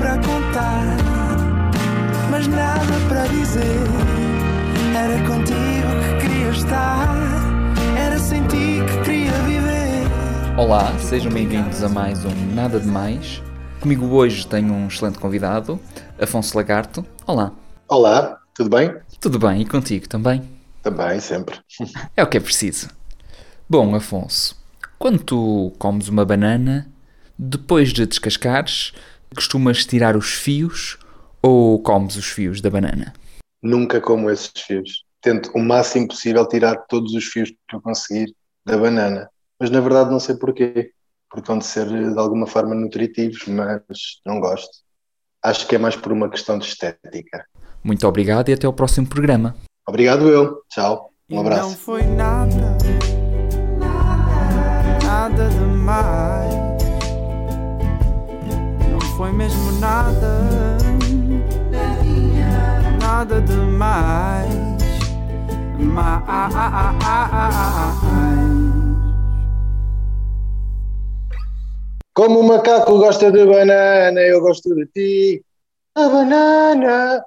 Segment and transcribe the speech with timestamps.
[0.00, 0.96] para contar,
[2.30, 3.60] mas nada para dizer.
[4.96, 7.14] Era contigo que queria estar,
[7.98, 10.58] era sem ti que queria viver.
[10.58, 13.42] Olá, sejam bem-vindos a mais um Nada de Mais.
[13.78, 15.78] Comigo hoje tenho um excelente convidado,
[16.18, 17.04] Afonso Lagarto.
[17.26, 17.52] Olá.
[17.86, 18.96] Olá, tudo bem?
[19.20, 20.42] Tudo bem, e contigo também?
[20.82, 21.58] Também, sempre.
[22.16, 22.88] É o que é preciso.
[23.68, 24.56] Bom, Afonso,
[24.98, 26.90] quando tu comes uma banana,
[27.38, 28.94] depois de descascares,
[29.34, 30.98] costumas tirar os fios
[31.42, 33.12] ou comes os fios da banana?
[33.62, 35.04] Nunca como esses fios.
[35.20, 39.28] Tento o máximo possível tirar todos os fios que eu conseguir da banana.
[39.58, 40.92] Mas na verdade não sei porquê.
[41.30, 44.70] Porque vão de ser de alguma forma nutritivos, mas não gosto.
[45.42, 47.46] Acho que é mais por uma questão de estética.
[47.82, 49.56] Muito obrigado e até ao próximo programa.
[49.86, 50.62] Obrigado eu.
[50.68, 51.10] Tchau.
[51.30, 51.78] Um não abraço.
[59.20, 60.78] Foi mesmo nada,
[63.02, 64.48] nada demais.
[65.78, 66.40] Mais.
[72.14, 75.44] Como o macaco gosta de banana, eu gosto de ti.
[75.96, 77.22] A banana